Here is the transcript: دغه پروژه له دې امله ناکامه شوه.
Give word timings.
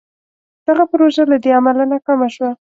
دغه 0.67 0.83
پروژه 0.91 1.23
له 1.31 1.37
دې 1.43 1.51
امله 1.59 1.83
ناکامه 1.91 2.29
شوه. 2.35 2.51